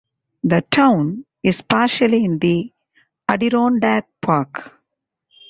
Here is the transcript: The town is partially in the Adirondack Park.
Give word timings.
The 0.43 0.63
town 0.71 1.25
is 1.43 1.61
partially 1.61 2.25
in 2.25 2.39
the 2.39 2.73
Adirondack 3.29 4.07
Park. 4.19 4.79